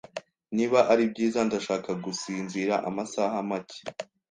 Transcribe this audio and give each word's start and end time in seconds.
Niba 0.55 0.79
ari 0.91 1.03
byiza, 1.11 1.39
ndashaka 1.47 1.91
gusinzira 2.03 2.73
amasaha 2.89 3.35
make. 3.49 3.79